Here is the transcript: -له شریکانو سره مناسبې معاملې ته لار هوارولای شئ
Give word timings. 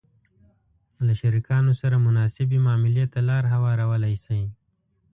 -له 1.03 1.13
شریکانو 1.21 1.71
سره 1.81 1.95
مناسبې 2.07 2.57
معاملې 2.65 3.05
ته 3.13 3.19
لار 3.29 3.43
هوارولای 3.53 4.15
شئ 4.25 4.43